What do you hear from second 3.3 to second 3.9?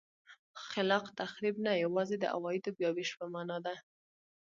معنا ده.